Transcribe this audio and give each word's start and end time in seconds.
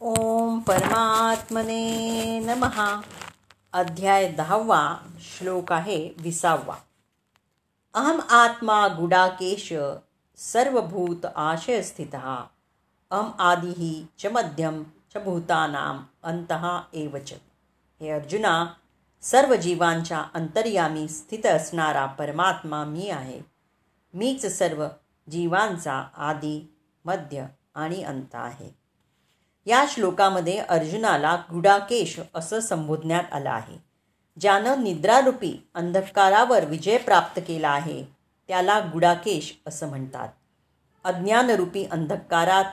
ओम 0.00 0.58
परमात्मने 0.58 2.38
नमहा 2.38 3.00
अध्याय 3.72 4.26
दहावा 4.32 4.96
श्लोक 5.20 5.72
आहे 5.72 6.14
विसावा. 6.18 6.76
अहम 7.94 8.20
आत्मा 8.30 8.88
गुडाकेश 8.88 9.72
सर्वभूत 10.36 11.26
आशय 11.36 11.82
स्थित 11.82 12.14
अहम 12.14 13.30
आदिही 13.38 14.06
च 14.18 14.26
मध्यम 14.26 14.82
च 15.14 15.16
भूतानाम 15.16 16.04
अंतः 16.22 16.78
एवच 16.92 17.32
हे 18.00 18.10
अर्जुना 18.10 18.66
सर्व 19.22 19.54
जीवांच्या 19.54 20.24
अंतर्यामी 20.34 21.08
स्थित 21.08 21.46
असणारा 21.46 22.06
परमात्मा 22.06 22.84
मी 22.84 23.10
आहे. 23.10 23.40
मीच 24.14 24.46
सर्व 24.46 24.86
जीवांचा 25.30 26.04
आदी 26.16 26.74
मध्य 27.04 27.46
आणि 27.74 28.02
अंत 28.02 28.34
आहे. 28.34 28.83
या 29.66 29.84
श्लोकामध्ये 29.88 30.58
अर्जुनाला 30.58 31.36
गुडाकेश 31.52 32.20
असं 32.34 32.60
संबोधण्यात 32.60 33.32
आलं 33.32 33.50
आहे. 33.50 33.76
ज्यानं 34.40 34.84
निद्रारूपी 34.84 35.66
अंधकारावर 35.74 36.64
विजय 36.64 36.98
प्राप्त 36.98 37.40
केला 37.48 37.68
आहे 37.68 38.04
त्याला 38.48 38.78
गुडाकेश 38.78 39.58
असं 39.66 39.88
म्हणतात. 39.88 40.28
अज्ञानरूपी 41.04 41.84
अंधकारात 41.84 42.64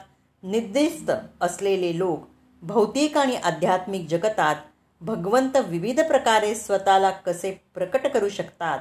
निद्रिस्त 0.43 1.11
असलेले 1.41 1.97
लोक 1.97 2.27
भौतिक 2.61 3.17
आणि 3.17 3.35
आध्यात्मिक 3.35 4.07
जगतात 4.09 4.55
भगवंत 5.01 5.57
विविध 5.57 5.99
प्रकारे 5.99 6.55
स्वतःला 6.55 7.09
कसे 7.09 7.51
प्रकट 7.73 8.07
करू 8.07 8.29
शकतात 8.29 8.79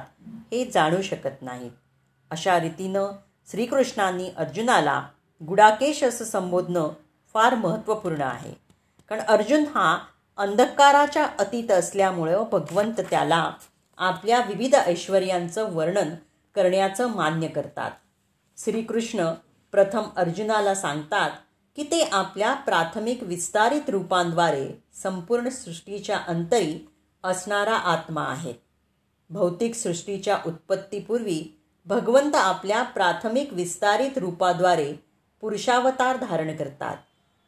हे 0.51 0.65
जाणू 0.65 1.01
शकत 1.01 1.41
नाहीत. 1.41 1.71
अशा 2.31 2.59
रीतीनं 2.59 3.05
श्रीकृष्णांनी 3.51 4.29
अर्जुनाला 4.37 5.07
गुडाकेश 5.47 6.03
असं 6.03 6.25
संबोधणं 6.25 6.89
फार 7.33 7.55
महत्त्वपूर्ण 7.55 8.21
आहे. 8.21 8.53
कारण 9.09 9.21
अर्जुन 9.21 9.65
हा 9.75 9.99
अंधकाराच्या 10.37 11.27
अतीत 11.39 11.71
असल्यामुळं 11.71 12.35
हो 12.35 12.45
भगवंत 12.45 13.01
त्याला 13.09 13.51
आपल्या 13.97 14.39
विविध 14.39 14.75
ऐश्वर्यांचं 14.75 15.73
वर्णन 15.73 16.09
करण्याचं 16.55 17.07
मान्य 17.07 17.47
करतात. 17.47 17.91
श्रीकृष्ण 18.57 19.33
प्रथम 19.71 20.03
अर्जुनाला 20.15 20.75
सांगतात 20.75 21.31
की 21.75 21.83
ते 21.83 22.09
आपल्या 22.11 22.53
प्राथमिक 22.53 23.23
विस्तारित 23.23 23.89
रूपांद्वारे 23.89 24.83
संपूर्ण 25.03 25.49
सृष्टीच्या 25.49 26.19
अंतरी 26.27 26.89
असणारा 27.23 27.75
आत्मा 27.75 28.23
आहेत. 28.23 28.55
भौतिक 29.29 29.75
सृष्टीच्या 29.75 30.37
उत्पत्तीपूर्वी 30.45 31.61
भगवंत 31.85 32.35
आपल्या 32.35 32.83
प्राथमिक 32.83 33.53
विस्तारित 33.53 34.17
रूपाद्वारे 34.17 34.93
पुरुषावतार 35.41 36.17
धारण 36.17 36.55
करतात. 36.55 36.97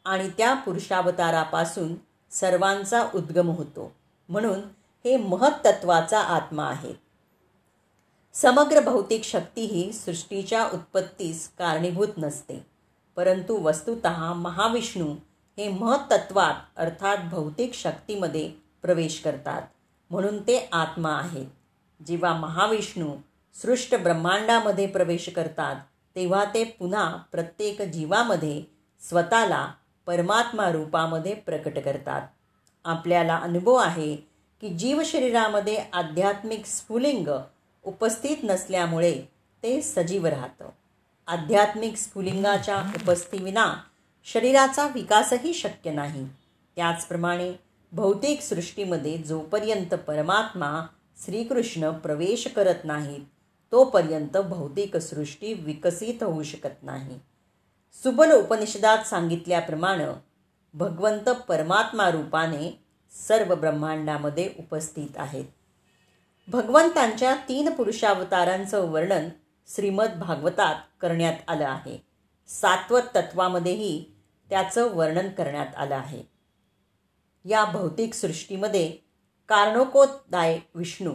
आणि 0.04 0.28
त्या 0.28 0.54
पुरुषावतारापासून 0.54 1.94
सर्वांचा 2.30 3.08
उद्गम 3.14 3.48
होतो. 3.48 3.92
म्हणून 4.28 4.60
हे 5.04 5.16
महत्त्वाचा 5.16 6.20
आत्मा 6.20 6.64
आहे. 6.64 6.94
समग्र 8.34 8.80
भौतिक 8.80 9.24
शक्ती 9.24 9.64
ही 9.64 9.92
सृष्टीच्या 9.92 10.68
उत्पत्तीस 10.72 11.50
कारणीभूत 11.58 12.08
नसते. 12.18 12.66
परंतु 13.16 13.56
वस्तुत 13.56 14.06
महाविष्णू 14.36 15.12
हे 15.58 15.68
महत्त्वात 15.68 16.54
अर्थात 16.76 17.16
भौतिक 17.30 17.74
शक्तीमध्ये 17.74 18.52
प्रवेश 18.82 19.20
करतात. 19.24 19.62
म्हणून 20.10 20.42
ते 20.42 20.68
आत्मा 20.72 21.10
आहेत 21.10 21.46
जेव्हा 22.06 22.34
महाविष्णू 22.34 23.16
सृष्ट 23.62 23.94
ब्रह्मांडामध्ये 23.94 24.86
प्रवेश 24.86 25.28
करतात 25.28 25.76
तेव्हा 26.16 26.44
ते 26.44 26.64
पुन्हा 26.64 27.16
प्रत्येक 27.32 27.82
जीवामध्ये 27.82 28.62
स्वतःला 29.00 29.68
परमात्मा 30.06 30.72
रूपामध्ये 30.72 31.34
प्रकट 31.34 31.78
करतात. 31.78 32.22
आपल्याला 32.84 33.36
अनुभव 33.36 33.74
आहे 33.74 34.16
की 34.60 34.68
जीवशरीरामध्ये 34.68 35.84
आध्यात्मिक 35.92 36.66
स्फुलिंग 36.66 37.28
उपस्थित 37.84 38.36
नसल्यामुळे 38.44 39.22
ते 39.62 39.82
सजीव 39.82 40.26
राहतं. 40.26 40.68
आध्यात्मिक 41.26 41.96
स्फुलिंगाच्या 41.96 42.76
उपस्थितीविना 42.76 43.74
शरीराचा 44.24 44.88
विकासही 44.88 45.54
शक्य 45.54 45.90
नाही. 45.90 46.28
त्याचप्रमाणे 46.76 47.52
भौतिक 47.92 48.40
सृष्टीमध्ये 48.40 49.18
जोपर्यंत 49.18 49.94
परमात्मा 49.94 50.86
श्रीकृष्ण 51.24 51.90
प्रवेश 51.90 52.46
करत 52.46 52.84
नाहीत 52.84 53.20
तोपर्यंत 53.72 54.36
भौतिक 54.36 54.96
सृष्टी 54.96 55.52
विकसित 55.52 56.22
होऊ 56.22 56.42
शकत 56.42 56.82
नाही. 56.82 57.18
सुबल 58.02 58.30
उपनिषदात 58.30 58.98
सांगितल्याप्रमाणे 58.98 60.06
भगवंत 60.74 61.28
परमात्मा 61.28 62.10
रूपाने 62.10 62.82
सर्व 63.28 63.54
ब्रह्मांडामध्ये 63.54 64.50
उपस्थित 64.58 65.16
आहेत. 65.16 65.44
भगवंतांच्या 66.48 67.34
तीन 67.48 67.70
पुरुषावतारांचं 67.70 68.90
वर्णन 68.90 69.28
श्रीमद 69.74 70.18
भागवतात 70.18 70.74
करण्यात 71.00 71.34
आलं 71.48 71.66
आहे. 71.66 71.98
सात्वत 72.48 73.02
तत्वामध्येही 73.14 74.04
त्याचं 74.50 74.94
वर्णन 74.94 75.28
करण्यात 75.28 75.76
आलं 75.76 75.94
आहे. 75.94 76.22
या 77.44 77.64
भौतिक 77.64 78.14
सृष्टीमध्ये 78.14 78.88
कारणोकोतदाय 79.48 80.58
विष्णू 80.74 81.12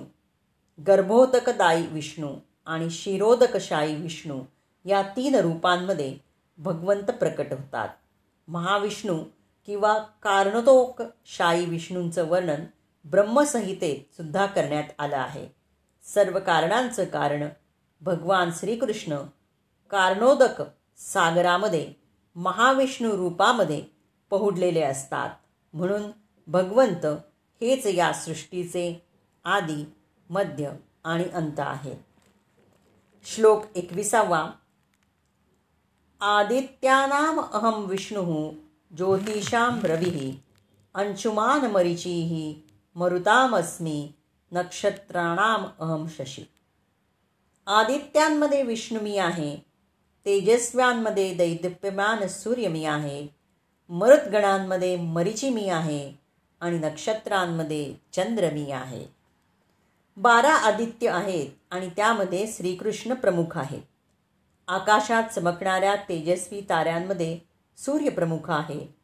गर्भोदकदायी 0.87 1.85
विष्णू 1.87 2.35
आणि 2.65 2.89
शिरोदकशायी 2.89 3.95
विष्णू 3.95 4.41
या 4.85 5.01
तीन 5.01 5.35
रूपांमध्ये 5.35 6.28
भगवंत 6.59 7.03
प्रकट 7.03 7.51
होतात. 7.51 7.89
महाविष्णू 8.47 9.23
किंवा 9.65 9.97
कारणतोक 9.97 11.01
शाई 11.25 11.65
विष्णूंचं 11.65 12.27
वर्णन 12.27 12.63
ब्रह्मसंहितेत 13.05 14.15
सुद्धा 14.15 14.45
करण्यात 14.45 14.83
आलं 14.99 15.17
आहे. 15.17 15.47
सर्व 16.03 16.39
कारणांचं 16.39 17.05
कारण 17.05 17.43
भगवान 18.01 18.49
श्रीकृष्ण 18.55 19.17
कारणोदक 19.91 20.63
सागरामध्ये 20.97 21.93
महाविष्णू 22.35 23.17
रूपामध्ये 23.17 23.83
पहुडलेले 24.29 24.81
असतात. 24.81 25.29
म्हणून 25.73 26.01
भगवंत 26.47 27.05
हेच 27.61 27.85
या 27.85 28.13
सृष्टीचे 28.13 29.05
आदी 29.43 29.93
मध्य 30.29 30.71
आणि 31.03 31.23
अंत 31.23 31.59
आहे. 31.59 32.05
श्लोक 33.25 33.63
एकविसावा. 33.75 34.51
आदित्यानाम 36.21 37.39
अहम 37.39 37.83
विष्णु 37.83 38.23
ज्योतिषां 38.97 39.79
रविः 39.83 40.17
अंशुमानमरिचिः 40.95 42.31
मरुतामस्मी 42.95 44.11
नक्षत्राणाम 44.51 45.63
अहम 45.79 46.05
शशी। 46.07 46.43
आदित्यांमध्ये 47.67 48.61
विष्णू 48.63 48.99
मी 48.99 49.17
आहे 49.17 49.55
तेजस्व्यांमध्ये 50.25 51.33
दैदिप्यमान 51.33 52.27
सूर्य 52.27 52.67
मी 52.67 52.83
आहे 52.85 53.27
मरुतगणांमध्ये 53.89 54.95
मरिची 54.95 55.49
मी 55.49 55.69
आहे 55.69 56.11
आणि 56.61 56.79
नक्षत्रांमध्ये 56.79 57.93
चंद्र 58.13 58.49
मी 58.53 58.71
आहे। 58.71 59.05
बारा 60.17 60.53
आदित्य 60.67 61.09
आहेत 61.09 61.49
आणि 61.71 61.89
त्यामध्ये 61.95 62.45
श्रीकृष्ण 62.47 63.13
प्रमुख 63.13 63.57
आहेत। 63.57 63.81
आकाशात 64.69 65.23
चमकणाऱ्या 65.35 65.95
तेजस्वी 65.95 66.61
ताऱ्यांमध्ये 66.61 67.39
सूर्यप्रमुख 67.77 68.49
आहे. 68.49 68.95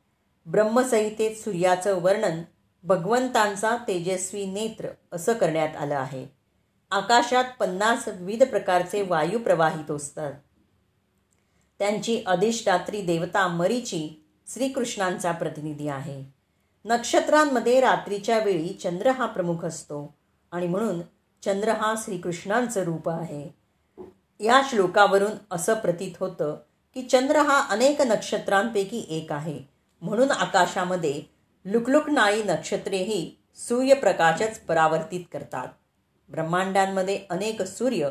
ब्रह्मसंहितेत 0.46 1.36
सूर्याचं 1.36 2.02
वर्णन 2.02 2.42
भगवंतांचा 2.84 3.78
तेजस्वी 3.88 4.46
नेत्र 4.46 4.88
असं 5.12 5.34
करण्यात 5.34 5.76
आलं 5.76 5.96
आहे. 5.96 6.28
आकाशात 6.92 7.44
पन्नास 7.60 8.08
विविध 8.08 8.44
प्रकारचे 8.44 9.02
वायू 9.02 9.40
प्रवाहित 9.40 9.92
असतात. 9.92 10.34
त्यांची 11.80 12.24
अधिष्ठात्री 12.26 13.02
देवता 13.02 13.48
मरीची 13.48 14.26
श्रीकृष्णांचा 14.48 15.32
प्रतिनिधी 15.32 15.88
आहे. 15.88 16.24
नक्षत्रांमध्ये 16.86 17.80
रात्रीच्या 17.80 18.40
वेळी 18.40 18.70
चंद्र 18.70 19.12
हा 19.12 19.26
प्रमुख 19.26 19.66
असतो 19.66 20.16
आणि 20.52 20.68
म्हणून 20.68 21.02
चंद्र 21.44 21.70
हा 21.70 21.94
श्रीकृष्णांचं 21.98 22.84
रूप 22.84 23.10
आहे. 23.10 23.65
या 24.40 24.62
श्लोकावरून 24.70 25.32
असं 25.52 25.74
प्रतीत 25.74 26.12
होतं 26.20 26.58
की 26.94 27.02
चंद्र 27.02 27.36
हा 27.36 27.68
अनेक 27.70 28.02
नक्षत्रांपैकी 28.02 29.06
एक 29.10 29.32
आहे. 29.32 29.60
म्हणून 30.02 30.32
आकाशामध्ये 30.32 31.22
लुकलुकणारी 31.66 32.44
नक्षत्रेही 32.44 33.36
सूर्यप्रकाशच 33.56 34.60
परावर्तित 34.60 35.22
करतात. 35.34 35.68
ब्रह्मांडांमध्ये 36.30 37.20
अनेक 37.30 37.62
सूर्य 37.62 38.10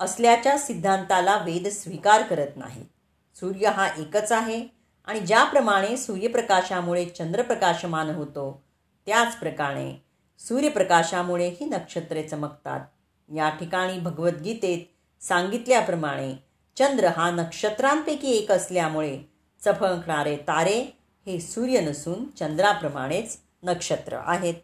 असल्याच्या 0.00 0.58
सिद्धांताला 0.58 1.36
वेद 1.36 1.68
स्वीकार 1.68 2.22
करत 2.22 2.56
नाही. 2.56 2.84
सूर्य 3.34 3.68
हा 3.68 3.88
एकच 3.98 4.32
आहे 4.32 4.66
आणि 5.06 5.20
ज्याप्रमाणे 5.20 5.96
सूर्यप्रकाशामुळे 5.96 7.04
चंद्रप्रकाशमान 7.04 8.10
होतो 8.10 8.62
त्याचप्रकारे 9.06 10.04
सूर्यप्रकाशामुळेही 10.38 11.64
नक्षत्रे 11.64 12.22
चमकतात. 12.22 12.80
या 13.36 13.48
ठिकाणी 13.48 13.98
भगवद्गीतेत 13.98 14.94
सांगितल्याप्रमाणे 15.20 16.34
चंद्र 16.78 17.06
हा 17.06 17.30
नक्षत्रांपैकी 17.30 18.30
एक 18.30 18.52
असल्यामुळे 18.52 19.22
चफकणारे 19.64 20.36
तारे 20.36 20.98
हे 21.26 21.40
सूर्य 21.40 21.80
नसून 21.80 22.30
चंद्राप्रमाणेच 22.30 23.38
नक्षत्र 23.62 24.20
आहेत. 24.24 24.54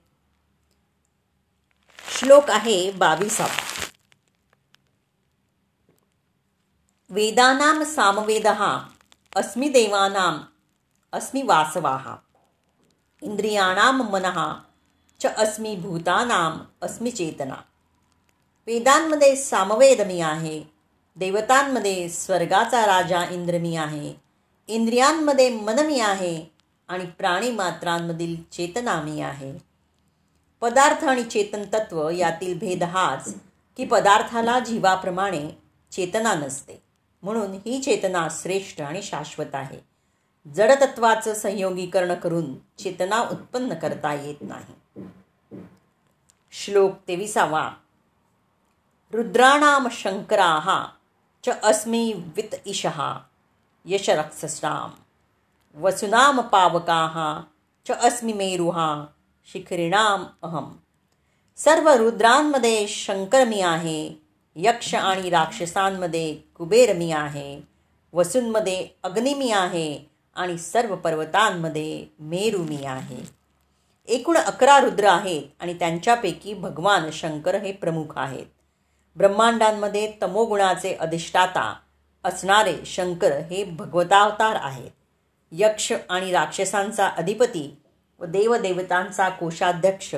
श्लोक 2.18 2.50
आहे 2.50 2.90
बावीसावा. 2.90 3.60
वेदानाम 7.10 7.82
सामवेद 7.82 8.46
अस्मि 9.36 9.68
देवानाम 9.68 10.40
अस्मि 11.12 11.42
वासवाः। 11.42 12.14
इंद्रियाणां 13.22 13.94
मनः 13.94 14.52
च 15.20 15.26
अस्मि 15.26 15.76
भूतानाम 15.76 16.58
अस्मि 16.82 17.10
चेतना। 17.10 17.54
वेदांमध्ये 18.66 19.36
सामवेद 19.36 20.00
मी 20.00 20.20
आहे. 20.20 20.62
देवतांमध्ये 21.16 22.08
स्वर्गाचा 22.08 22.86
राजा 22.86 23.24
इंद्र 23.30 23.58
मी 23.58 23.76
आहे. 23.76 24.14
इंद्रियांमध्ये 24.68 25.50
मन 25.50 25.78
मी 25.78 26.00
आहे 26.00 26.44
आणि 26.88 27.06
प्राणीमात्रांमधील 27.06 28.42
चेतना 28.52 29.00
मी 29.00 29.20
आहे. 29.20 29.58
पदार्थ 30.60 31.04
आणि 31.04 31.22
चेतन 31.22 31.62
तत्व 31.72 32.08
यातील 32.08 32.58
भेद 32.58 32.82
हाच 32.82 33.34
की 33.76 33.84
पदार्थाला 33.84 34.58
जीवाप्रमाणे 34.58 35.50
चेतना 35.92 36.34
नसते. 36.34 36.82
म्हणून 37.22 37.52
ही 37.66 37.82
चेतना 37.82 38.28
श्रेष्ठ 38.30 38.80
आणि 38.80 39.02
शाश्वत 39.02 39.54
आहे. 39.54 39.78
जडतत्वाचं 40.54 41.34
संयोगीकरण 41.34 42.14
करून 42.14 42.54
चेतना 42.54 43.20
उत्पन्न 43.20 43.74
करता 43.74 44.14
येत 44.14 44.36
नाही. 44.40 45.02
श्लोक 46.52 46.92
तेविसावा. 47.08 47.70
रुद्राणां 49.14 49.88
शङ्कराः 49.92 50.68
च 51.44 51.50
अस्मि 51.70 52.02
वित् 52.36 52.54
ईशहा 52.68 53.10
यशरक्षसां 53.86 54.88
वसुनाम 55.76 56.40
पावकाः 56.52 57.16
च 57.86 57.96
अस्मि 58.08 58.32
मेरुहा 58.32 58.86
शिखरिणाम 59.48 60.24
अहम। 60.42 60.66
सर्व 61.58 61.88
रुद्रांमध्ये 61.98 62.86
शंकर 62.88 63.44
मी 63.48 63.60
आहे 63.60 64.00
यक्ष 64.56 64.94
आणि 64.94 65.30
राक्षसांमध्ये 65.30 66.34
कुबेर 66.56 66.92
मी 66.96 67.10
आहे 67.12 67.48
वसूंमध्ये 68.12 68.86
अग्नी 69.02 69.34
मी 69.34 69.50
आहे 69.52 69.86
आणि 70.36 70.58
सर्व 70.58 70.96
पर्वतांमध्ये 70.96 72.06
मेरू 72.32 72.62
मी 72.64 72.84
आहे 72.86 73.22
एकूण 74.08 74.36
अकरा 74.36 74.78
रुद्र 74.80 75.08
आहेत 75.08 75.62
आणि 75.62 75.74
त्यांच्यापैकी 75.78 76.54
भगवान 76.54 77.10
शंकर 77.12 77.54
हे 77.62 77.72
प्रमुख 77.72 78.18
आहेत। 78.18 78.46
ब्रह्मांडांमध्ये 79.16 80.12
तमोगुणाचे 80.22 80.94
अधिष्ठाता 80.94 81.74
असणारे 82.24 82.76
शंकर 82.86 83.32
हे 83.32 83.64
भगवतावतार 83.64 84.56
आहेत. 84.60 84.90
यक्ष 85.52 85.92
आणि 86.08 86.32
राक्षसांचा 86.32 87.08
अधिपती 87.08 87.76
व 88.18 88.24
देवदेवतांचा 88.24 89.28
कोशाध्यक्ष 89.28 90.14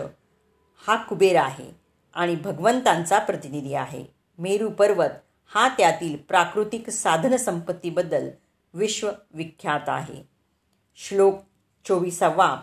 हा 0.86 0.96
कुबेर 0.96 1.36
आहे 1.36 1.76
आणि 2.14 2.34
भगवंतांचा 2.34 3.18
प्रतिनिधी 3.18 3.74
आहे. 3.74 4.04
मेरू 4.38 4.70
पर्वत 4.70 5.10
हा 5.54 5.68
त्यातील 5.68 6.16
प्राकृतिक 6.16 6.90
साधनसंपत्तीबद्दल 6.90 8.28
विश्वविख्यात 8.74 9.88
आहे. 9.88 10.28
श्लोक 10.96 11.34
चोवीसावा. 11.88 12.62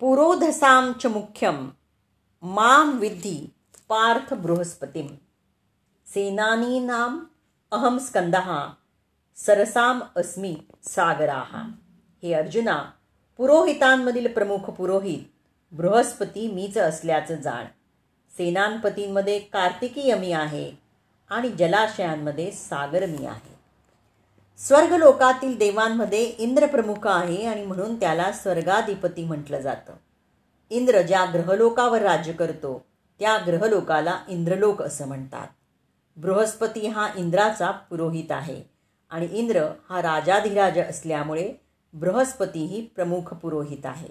पुरोधसाम 0.00 0.92
च 0.92 1.06
मुख्यम 1.06 1.70
माम 2.42 2.98
विद्धी 2.98 3.50
पार्थ 3.90 4.32
बृहस्पतीम। 4.34 5.06
सेनानीनाम 6.06 7.18
अहम 7.72 7.98
स्कंदः 7.98 8.48
सरसाम 9.36 10.00
अस्मी 10.16 10.54
सागराहा 10.82 11.60
हे 12.22 12.32
अर्जुना 12.34 12.74
पुरोहितांमधील 13.38 14.26
प्रमुख 14.32 14.70
पुरोहित 14.70 15.28
बृहस्पती 15.72 16.46
मीच 16.52 16.78
असल्याचं 16.78 17.34
जाण। 17.34 17.64
सेनानपतींमध्ये 18.32 19.38
कार्तिकीय 19.52 20.14
मी 20.14 20.32
आहे 20.32 20.70
आणि 21.30 21.50
जलाशयांमध्ये 21.50 22.50
सागर 22.50 23.06
मी 23.06 23.26
आहे। 23.26 23.54
स्वर्गलोकातील 24.60 25.56
देवांमध्ये 25.58 26.22
इंद्र 26.22 26.66
प्रमुख 26.66 27.06
आहे 27.06 27.44
आणि 27.46 27.64
म्हणून 27.66 27.94
त्याला 28.00 28.30
स्वर्गाधिपती 28.32 29.24
म्हटलं 29.24 29.60
जातं। 29.60 29.92
इंद्र 30.70 31.02
ज्या 31.02 31.24
ग्रहलोकावर 31.24 32.02
राज्य 32.02 32.32
करतो 32.32 32.82
त्या 33.20 33.36
ग्रहलोकाला 33.46 34.18
इंद्रलोक 34.28 34.82
असं 34.82 35.08
म्हणतात. 35.08 35.46
बृहस्पती 36.16 36.86
हा 36.86 37.08
इंद्राचा 37.16 37.70
पुरोहित 37.70 38.32
आहे 38.32 38.62
आणि 39.10 39.28
इंद्र 39.32 39.66
हा 39.90 40.02
राजाधिराज 40.02 40.78
असल्यामुळे 40.78 41.52
बृहस्पती 41.92 42.64
ही 42.64 42.80
प्रमुख 42.96 43.34
पुरोहित 43.34 43.86
आहे. 43.86 44.08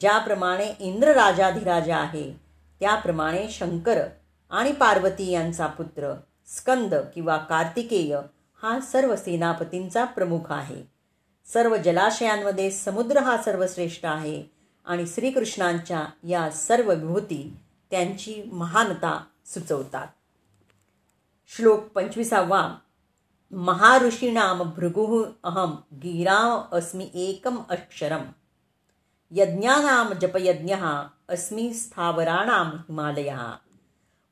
ज्याप्रमाणे 0.00 0.72
इंद्र 0.80 1.08
राजाधिराज 1.08 1.90
आहे 1.90 2.32
त्याप्रमाणे 2.80 3.48
शंकर 3.50 4.02
आणि 4.50 4.72
पार्वती 4.72 5.30
यांचा 5.30 5.66
पुत्र 5.66 6.14
स्कंद 6.46 6.94
किंवा 7.14 7.36
कार्तिकेय 7.36 8.16
हा 8.62 8.78
सर्व 8.80 9.16
सेनापतींचा 9.16 10.04
प्रमुख 10.04 10.52
आहे. 10.52 10.82
सर्व 11.52 11.76
जलाशयांमध्ये 11.76 12.70
समुद्र 12.70 13.18
हा 13.18 13.36
सर्वश्रेष्ठ 13.42 14.06
आहे 14.06 14.42
आणि 14.84 15.06
श्रीकृष्णांच्या 15.06 16.04
या 16.22 16.50
सर्व 16.50 16.90
विभूती 16.90 17.56
त्यांची 17.90 18.42
महानता 18.52 19.24
सुचवतात. 19.46 20.06
श्लोक 21.48 21.80
पंचवीसावा 21.80 22.76
महाऋषीणाम 23.52 24.62
भृगुः 24.62 25.26
अहम 25.44 25.76
गिराम 25.92 26.76
अस्मि 26.76 27.10
एकम 27.14 27.58
अक्षरम। 27.70 28.22
यज्ञानाम 29.30 30.12
जपयज्ञ 30.12 30.74
अस्मी 31.28 31.74
स्थावराणाम 31.74 32.68
हिमालय। 32.68 33.34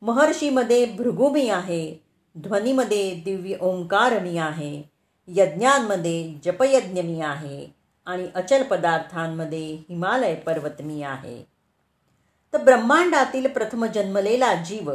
महर्षीमध्ये 0.03 0.87
भृगुमी 0.87 1.49
आहे 1.49 2.05
ध्वनीमध्ये 2.39 3.15
दिव्य 3.15 3.57
ओंकार 3.61 4.19
मी 4.19 4.39
आहे 4.39 4.83
यज्ञांमध्ये 5.29 6.35
जपयज्ञ 6.45 7.03
मी 7.03 7.21
आहे 7.21 7.67
आणि 8.07 8.29
अचल 8.35 8.63
पदार्थांमध्ये 8.63 9.75
हिमालय 9.75 10.35
पर्वत 10.35 10.83
मी 10.83 11.03
आहे. 11.03 11.54
तर 12.55 12.63
ब्रह्मांडातील 12.63 13.47
प्रथम 13.47 13.87
जन्मलेला 13.87 14.55
जीव 14.55 14.93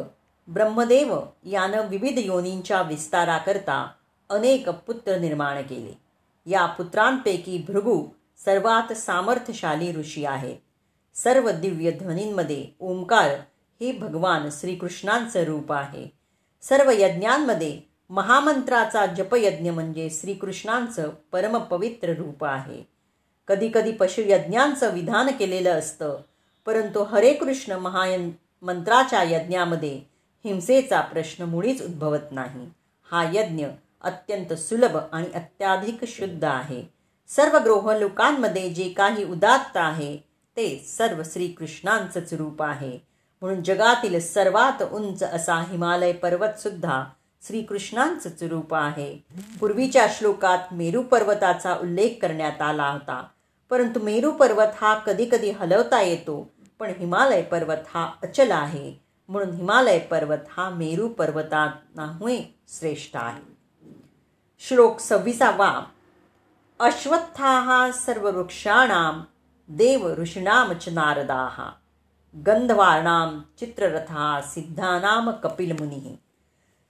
ब्रह्मदेव 0.48 1.20
यानं 1.44 1.88
विविध 1.88 2.18
योनींच्या 2.18 2.82
विस्ताराकरता 2.82 3.92
अनेक 4.30 4.70
पुत्र 4.70 5.18
निर्माण 5.18 5.62
केले. 5.62 5.98
या 6.46 6.66
पुत्रांपैकी 6.66 7.66
भृगू 7.68 8.06
सर्वात 8.46 8.94
सामर्थ्यशाली 8.94 9.94
ऋषी 9.94 10.26
आहेत 10.26 10.56
सर्व 11.16 11.50
दिव्य 11.50 11.92
ध्वनींमध्ये 11.92 12.66
ओंकार 12.80 13.32
हे 13.82 13.92
भगवान 13.92 14.50
श्रीकृष्णांचं 14.52 15.44
रूप 15.44 15.74
आहे. 15.74 16.08
सर्व 16.62 16.92
यज्ञांमध्ये 16.92 17.82
महामंत्राचा 18.10 19.06
जपयज्ञ 19.06 19.72
म्हणजे 19.72 20.10
श्रीकृष्णांचं 20.10 21.10
परमपवित्र 21.32 22.10
रूप 22.10 22.46
आहे. 22.46 22.84
कधीकधी 23.48 23.92
पशुयज्ञांचं 23.92 24.94
विधान 24.94 25.28
केलेलं 25.28 25.80
असतं. 25.80 26.22
परंतु 26.66 27.04
हरे 27.04 27.34
कृष्ण 27.34 27.72
महायन 27.72 28.32
मंत्राच्या 28.62 29.24
यज्ञामध्ये 29.24 30.02
हिंसेचा 30.46 31.02
प्रश्न 31.02 31.44
मुळीच 31.44 31.86
उद्भवत 31.86 32.32
नाही. 32.32 32.70
हा 33.12 33.32
यज्ञ 33.34 33.68
अत्यंत 34.02 34.54
सुलभ 34.54 34.98
आणि 35.12 35.28
अत्याधिक 35.36 36.06
शुद्ध 36.08 36.46
आहे. 36.46 36.84
सर्व 37.28 37.58
ग्रोहलोकांमध्ये 37.58 38.70
जे 38.70 38.90
काही 38.90 39.24
उदात्त 39.24 39.78
आहे 39.78 40.18
ते 40.58 40.86
सर्व 40.88 41.22
श्रीकृष्णांचंच 41.26 42.34
रूप 42.34 42.64
आहे. 42.64 43.00
म्हणून 43.42 43.64
जगातील 43.64 44.20
सर्वात 44.20 44.84
उंच 44.84 45.24
असा 45.24 45.56
हिमालय 45.56 46.12
पर्वत 46.12 46.60
सुद्धा 46.60 47.04
श्रीकृष्णांचंच 47.48 48.44
रूप 48.44 48.74
आहे. 48.74 49.18
पूर्वीच्या 49.60 50.08
श्लोकात 50.10 50.58
मेरू 50.72 51.02
पर्वताचा 51.02 51.74
उल्लेख 51.74 52.10
करण्यात 52.22 52.62
आला 52.62 52.90
होता. 52.90 53.28
परंतु 53.70 54.00
मेरू 54.00 54.32
पर्वत 54.32 54.68
हा 54.82 54.94
कधी 54.96 55.30
कधी 55.32 55.52
हलवता 55.52 56.02
येतो 56.02 56.52
पण 56.80 56.92
हिमालय 56.98 57.42
पर्वत 57.42 57.78
हा 57.94 58.12
अचल 58.24 58.52
आहे. 58.52 58.94
म्हणून 59.30 59.56
हिमालय 59.56 60.00
पर्वत 60.00 60.38
हा 60.50 60.70
मेरू 60.70 61.08
पर्वतांनाहुळे 61.08 62.56
श्रेष्ठ 62.68 63.16
आहे. 63.16 63.58
श्लोक 64.60 65.00
सव्वीसावा. 65.00 65.84
अश्वत्थाः 66.80 67.92
सर्ववृक्षाणां 67.92 69.20
देव 69.68 70.14
ऋषीणाम 70.14 70.74
च 70.74 70.90
नारदाः 70.90 71.70
गंधवाणाम 72.48 73.42
चित्ररथा 73.60 74.42
सिद्धानाम 74.42 75.32
कपिलमुनी। 75.32 76.20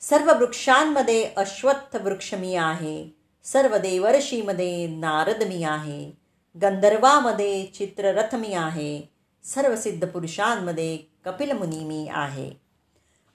सर्व 0.01 0.31
वृक्षांमध्ये 0.39 1.31
अश्वत्थ 1.37 1.95
वृक्ष 1.95 2.33
मी 2.33 2.55
आहे 2.55 3.15
सर्व 3.43 3.77
देवर्षीमध्ये 3.77 4.87
नारद 4.87 5.43
मी 5.43 5.63
आहे 5.63 6.28
गंधर्वामध्ये 6.55 7.65
चित्ररथ 7.65 8.35
मी 8.35 8.53
आहे. 8.53 9.01
सर्व 9.43 9.75
सिद्ध 9.75 10.07
पुरुषांमध्ये 10.07 10.97
कपिलमुनी 11.25 11.83
मी 11.83 12.07
आहे. 12.11 12.51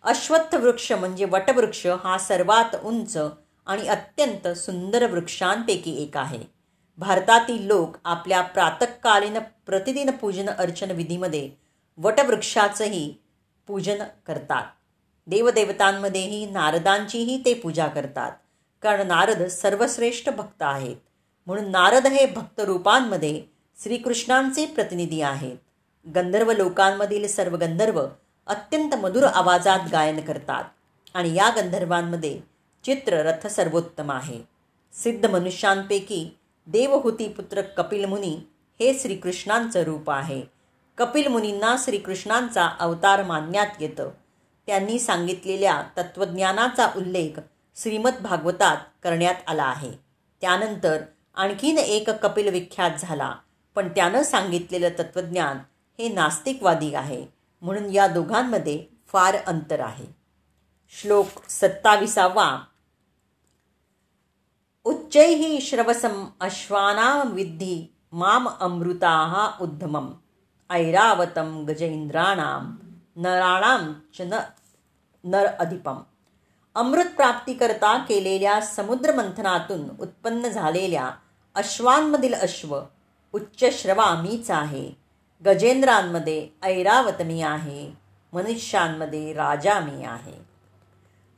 अश्वत्थ 0.03 0.55
वृक्ष 0.55 0.93
म्हणजे 0.93 1.25
वटवृक्ष 1.25 1.87
हा 1.87 2.19
सर्वात 2.19 2.77
उंच 2.85 3.17
आणि 3.67 3.87
अत्यंत 3.89 4.49
सुंदर 4.49 5.11
वृक्षांपैकी 5.11 6.03
एक 6.03 6.17
आहे. 6.17 6.41
भारतातील 6.99 7.67
लोक 7.67 7.97
आपल्या 8.05 8.41
प्रातकालीन 8.41 9.39
प्रतिदिन 9.67 10.11
पूजन 10.11 10.51
अर्चन 10.51 10.91
विधीमध्ये 10.91 11.51
वटवृक्षाचंही 11.99 13.15
पूजन 13.67 14.03
करतात. 14.27 14.63
देवदेवतांमध्येही 15.27 16.47
नारदांचीही 16.47 17.43
ते 17.45 17.55
पूजा 17.55 17.87
करतात 17.87 18.33
कारण 18.83 19.07
नारद 19.07 19.43
सर्वश्रेष्ठ 19.43 20.29
भक्त 20.29 20.63
आहेत. 20.63 20.97
म्हणून 21.47 21.71
नारद 21.71 22.07
हे 22.07 22.27
भक्त 22.27 22.61
रूपांमध्ये 22.61 23.43
श्रीकृष्णांचे 23.83 24.67
प्रतिनिधी 24.67 25.21
आहेत. 25.21 25.57
गंधर्व 26.15 26.53
लोकांमधील 26.53 27.29
सर्व 27.29 27.57
गंधर्व 27.57 28.07
अत्यंत 28.47 28.95
मधुर 28.95 29.23
आवाजात 29.23 29.81
गायन 29.93 30.21
करतात 30.21 30.65
आणि 31.15 31.35
या 31.35 31.51
गंधर्वांमध्ये 31.51 32.41
चित्ररथ 32.85 33.47
सर्वोत्तम 33.47 34.11
आहे. 34.11 34.41
सिद्ध 34.93 35.27
मनुष्यांपैकी 35.27 36.37
देवहूती 36.67 37.29
पुत्र 37.29 37.61
कपिल 37.61 38.05
मुनी 38.05 38.37
हे 38.81 38.99
श्रीकृष्णांचं 38.99 39.83
रूप 39.83 40.11
आहे. 40.11 40.43
कपिल 40.99 41.27
मुनींना 41.27 41.77
श्रीकृष्णांचा 41.79 42.69
अवतार 42.81 43.23
मानण्यात 43.23 43.67
येतं. 43.81 44.09
त्यांनी 44.67 44.99
सांगितलेल्या 44.99 45.83
तत्त्वज्ञानाचा 45.97 46.89
उल्लेख 46.97 47.41
श्रीमद 47.77 48.15
भागवतात 48.21 48.77
करण्यात 49.03 49.35
आला 49.47 49.65
आहे. 49.65 49.93
त्यानंतर 50.41 51.03
आणखीन 51.35 51.79
एक 51.79 52.11
कपिल 52.11 52.49
विख्यात 52.49 52.91
झाला. 52.99 53.35
पण 53.75 53.89
त्यानं 53.89 54.23
सांगितलेलं 54.23 54.89
तत्त्वज्ञान 54.89 55.59
हे 55.99 56.09
नास्तिकवादी 56.09 56.95
आहे 56.95 57.27
म्हणून 57.63 57.93
या 57.93 58.07
दोघांमध्ये 58.07 58.85
फार 59.07 59.37
अंतर 59.37 59.81
आहे. 59.81 60.07
श्लोक 60.91 61.27
सत्ताविसावा. 61.49 62.61
उच्चैः 64.85 65.59
श्रवसम 65.61 66.27
अश्वानां 66.41 67.29
विद्धी 67.29 67.95
माम 68.13 68.49
अमृता 68.49 69.51
उद्धमम 69.61 70.13
ऐरावतम 70.71 71.65
गजेंद्राणाम 71.69 72.77
नराणां 73.17 73.93
च 74.19 74.21
न 74.21 74.41
नर 75.25 75.47
अधिपम. 75.47 75.97
अमृत 76.75 77.17
प्राप्तीकरता 77.17 77.99
केलेल्या 77.99 78.61
समुद्रमंथनातून 78.61 79.81
उत्पन्न 80.01 80.49
झालेल्या 80.49 81.11
अश्वांमधील 81.55 82.35
अश्व 82.35 82.81
उच्च 83.33 83.65
श्रवा 83.73 84.23
मीच 84.23 84.51
आहे. 84.51 84.91
गजेंद्रांमध्ये 85.47 86.49
ऐरावत 86.63 87.23
मी 87.23 87.43
आहे. 87.43 87.93
मनुष्यांमध्ये 88.33 89.33
राजा 89.33 89.81
मी 89.81 90.05
आहे. 90.05 90.35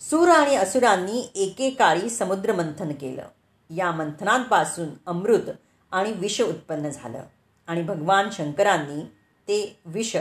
सूर 0.00 0.28
आणि 0.28 0.56
असुरांनी 0.56 1.30
एकेकाळी 1.34 2.10
समुद्र 2.10 2.52
मंथन 2.52 2.92
केलं. 2.92 3.28
या 3.70 3.90
मंथनांपासून 3.90 4.88
अमृत 5.06 5.50
आणि 5.92 6.12
विष 6.12 6.40
उत्पन्न 6.40 6.88
झालं 6.88 7.22
आणि 7.66 7.82
भगवान 7.82 8.28
शंकरांनी 8.32 9.02
ते 9.48 9.80
विष 9.84 10.16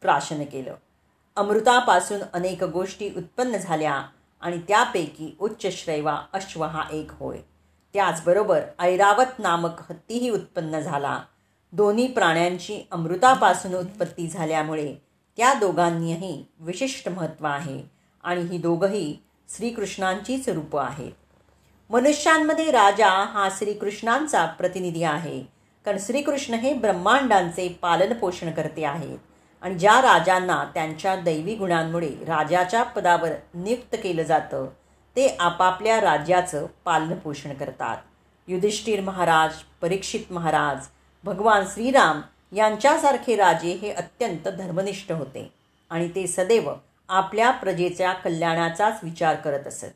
प्राशन 0.00 0.44
केलं. 0.44 0.74
अमृतापासून 1.36 2.20
अनेक 2.32 2.64
गोष्टी 2.64 3.10
उत्पन्न 3.16 3.56
झाल्या 3.56 4.02
आणि 4.40 4.60
त्यापैकी 4.68 5.36
उच्च 5.40 5.66
श्रैवा 5.72 6.22
अश्व 6.32 6.64
हा 6.64 6.82
एक 6.92 7.10
होय. 7.10 7.38
त्याचबरोबर 7.94 8.60
ऐरावत 8.78 9.38
नामक 9.38 9.80
हत्तीही 9.90 10.30
उत्पन्न 10.30 10.80
झाला. 10.80 11.18
दोन्ही 11.72 12.06
प्राण्यांची 12.06 12.80
अमृतापासून 12.90 13.74
उत्पत्ती 13.74 14.26
झाल्यामुळे 14.26 14.94
त्या 15.38 15.52
दोघांनीही 15.54 16.44
विशिष्ट 16.60 17.08
महत्त्व 17.08 17.46
आहे 17.46 17.82
आणि 18.24 18.40
ही 18.40 18.58
दोघंही 18.58 19.14
श्रीकृष्णांचीच 19.48 20.48
रूपं 20.48 20.82
आहेत. 20.82 21.12
मनुष्यांमध्ये 21.90 22.70
राजा 22.70 23.08
हा 23.08 23.48
श्रीकृष्णांचा 23.58 24.44
प्रतिनिधी 24.46 25.02
आहे 25.02 25.40
कारण 25.84 25.98
श्रीकृष्ण 25.98 26.54
हे 26.54 26.72
ब्रह्मांडांचे 26.74 27.68
पालनपोषण 27.82 28.50
करते 28.50 28.84
आहेत 28.84 29.18
आणि 29.62 29.74
ज्या 29.74 30.00
राजांना 30.02 30.64
त्यांच्या 30.74 31.14
दैवी 31.16 31.54
गुणांमुळे 31.54 32.10
राजाच्या 32.26 32.82
पदावर 32.82 33.32
नियुक्त 33.54 33.96
केलं 34.02 34.22
जातं 34.22 34.66
ते 35.16 35.26
आपापल्या 35.40 36.00
राज्याचं 36.00 36.66
पालनपोषण 36.84 37.54
करतात. 37.54 37.96
युधिष्ठिर 38.48 39.00
महाराज 39.00 39.54
परीक्षित 39.80 40.32
महाराज 40.32 40.86
भगवान 41.24 41.64
श्रीराम 41.66 42.20
यांच्यासारखे 42.52 43.36
राजे 43.36 43.72
हे 43.72 43.92
अत्यंत 43.92 44.48
धर्मनिष्ठ 44.48 45.12
होते 45.12 45.52
आणि 45.90 46.08
ते 46.08 46.26
सदैव 46.26 46.72
आपल्या 47.08 47.50
प्रजेच्या 47.50 48.12
कल्याणाचाच 48.12 49.00
विचार 49.02 49.34
करत 49.34 49.66
असत. 49.66 49.86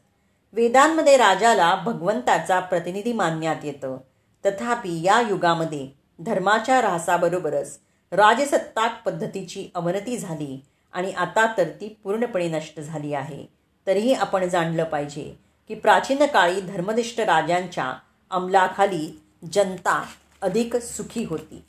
वेदांमध्ये 0.52 1.16
राजाला 1.16 1.75
भगवंताचा 1.75 2.61
प्रतिनिधी 2.61 3.12
मानण्यात 3.12 3.64
येतं. 3.64 3.97
तथापि 4.45 5.00
या 5.02 5.21
युगामध्ये 5.21 5.88
धर्माच्या 6.19 6.78
ऱ्हासाबरोबरच 6.78 7.78
राजसत्ताक 8.12 9.02
पद्धतीची 9.04 9.71
अवनती 9.75 10.16
झाली 10.19 10.61
आणि 10.92 11.12
आता 11.12 11.47
तर 11.59 11.69
ती 11.81 11.88
पूर्णपणे 12.04 12.49
नष्ट 12.49 12.81
झाली 12.81 13.14
आहे. 13.14 13.47
तरीही 13.87 14.15
आपण 14.15 14.49
जाणलं 14.49 14.85
पाहिजे 14.85 15.37
की 15.69 15.75
प्राचीन 15.75 16.27
काळी 16.27 16.61
धर्मनिष्ठ 16.61 17.21
राजांच्या 17.21 17.93
अंमलाखाली 18.31 19.21
जनता 19.53 20.03
अधिक 20.43 20.77
सुखी 20.77 21.25
होती. 21.25 21.65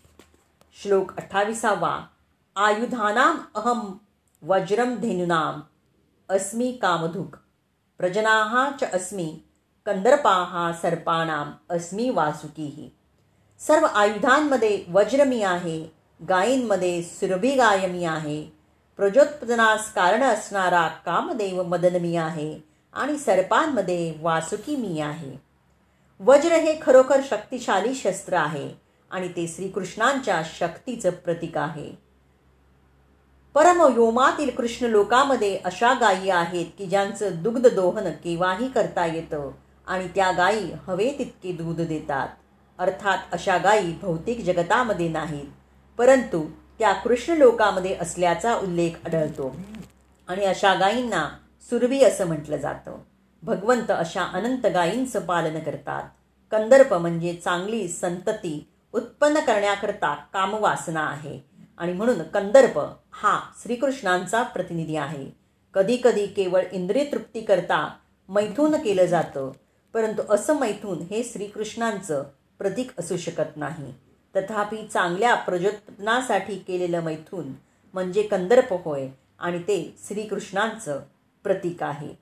श्लोक 0.82 1.12
अठ्ठावीसावा 1.18 2.00
आयुधानाम 2.56 3.38
अहम 3.56 3.98
वज्रम 4.44 4.96
धेनुनाम 4.96 5.62
अस्मी 6.30 6.72
कामधुक। 6.72 7.36
प्रजनाहा 8.00 8.70
च 8.82 8.84
अस्मी 8.84 9.44
कंदर्पाहा 9.86 10.72
सर्पाणाम 10.74 11.52
अस्मी 11.70 12.10
वासुकीही 12.10 12.90
सर्व 13.60 13.86
आयुधांमध्ये 13.86 14.84
वज्र 14.90 15.24
मी 15.24 15.42
आहे 15.44 15.80
गायींमध्ये 16.30 17.02
सुरभी 17.04 17.56
गाय 17.56 17.88
मी 17.88 18.06
आहे 18.06 18.53
प्रजोत्पादनास 19.00 19.92
कारण 19.94 20.24
असणारा 20.24 20.88
कामदेव 21.06 21.64
मदन 21.64 21.96
मी 21.96 22.16
आहे 22.16 22.60
आणि 22.94 23.18
सर्पांमध्ये 23.18 24.14
वासुकी 24.22 24.76
मी 24.76 25.00
आहे. 25.02 25.32
वज्र 26.20 26.52
हे 26.52 26.76
खरोखर 26.82 27.22
शक्तिशाली 27.30 27.94
शस्त्र 27.94 28.34
आहे 28.34 28.70
आणि 29.12 29.28
ते 29.28 29.48
श्रीकृष्णांच्या 29.48 30.42
शक्तीचं 30.60 31.10
प्रतीक 31.10 31.58
आहे. 31.58 31.90
परमयोमातील 33.56 34.50
कृष्ण 34.50 34.86
लोकामध्ये 34.86 35.56
अशा 35.66 35.94
गायी 35.94 36.30
आहेत 36.30 36.66
की 36.78 36.86
ज्यांचं 36.86 37.42
दुग्ध 37.44 37.68
दोहन 37.68 38.12
केव्हाही 38.24 38.68
करता 38.68 39.06
येतं 39.06 39.52
आणि 39.88 40.08
त्या 40.08 40.32
गायी 40.32 40.72
हवे 40.88 41.16
तितके 41.20 41.52
दूध 41.52 41.82
देतात. 41.82 42.28
अर्थात 42.80 43.18
अशा 43.32 43.58
गायी 43.58 43.94
भौतिक 44.02 44.44
जगतामध्ये 44.46 45.10
नाहीत 45.10 45.48
परंतु 45.98 46.46
त्या 46.80 46.94
कृष्ण 46.94 47.34
लोकामध्ये 47.34 47.96
असल्याचा 47.96 48.56
उल्लेख 48.56 48.92
आढळतो. 49.06 49.56
आणि 50.28 50.46
अशा 50.46 50.74
गायींना 50.74 51.30
सुरवी 51.70 52.04
असं 52.04 52.28
म्हटलं 52.28 52.58
जातं. 52.58 52.98
भगवंत 53.44 53.92
अशा 53.92 54.24
अनंत 54.24 54.66
गायींचं 54.66 55.20
पालन 55.20 55.60
करतात. 55.60 56.04
कंदर्प 56.52 56.94
म्हणजे 56.94 57.34
चांगली 57.34 57.88
संतती 57.88 58.68
उत्पन्न 58.94 59.40
करण्याकरता 59.40 60.16
कामवासना 60.16 61.06
आहे. 61.06 61.40
आणि 61.78 61.94
म्हणून 61.94 62.24
कंदर्प 62.24 62.80
हा 63.12 63.40
श्रीकृष्णांचा 63.64 64.44
प्रतिनिधी 64.44 64.96
आहे. 64.96 65.32
कधीकधी 65.74 66.26
केवळ 66.26 66.64
इंद्रिय 66.72 67.04
तृप्तीकरता 67.04 67.94
मैथून 68.30 68.76
केलं 68.76 69.06
जातं. 69.06 69.52
परंतु 69.94 70.34
असं 70.34 70.60
मैथून 70.60 70.98
हे 71.00 71.24
श्रीकृष्णांचं 71.24 72.24
प्रतीक 72.60 72.92
असू 73.00 73.18
शकत 73.18 73.58
नाही. 73.58 73.94
तथापि 74.36 74.88
चांगल्या 74.88 75.36
प्रजोत्पन्नासाठी 75.36 76.56
केलेलं 76.56 77.02
मैथून 77.02 77.54
म्हणजे 77.94 78.24
कंदर्प 78.24 78.74
होय 78.86 79.08
आणि 79.40 79.60
ते 79.60 79.96
श्रीकृष्णांचं 80.08 81.02
प्रतीक 81.44 81.84
आहे. 81.84 82.14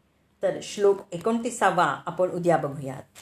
तर 0.44 0.60
श्लोक 0.64 0.98
एकोणतीसावा 1.12 1.86
आपण 2.06 2.30
उद्या 2.30 2.58
बघूयात. 2.58 3.20